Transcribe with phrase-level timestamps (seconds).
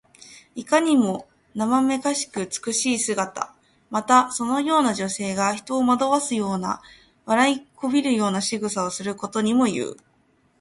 [0.55, 3.53] いかにもなまめかしく美しい姿。
[3.91, 6.81] また、そのような女性が人を惑わすような、
[7.27, 9.97] 笑いこびるしぐさをすることにもいう。